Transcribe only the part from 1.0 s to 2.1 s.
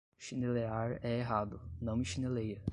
é errado, não me